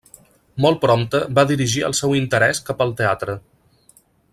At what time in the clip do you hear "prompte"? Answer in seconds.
0.85-1.21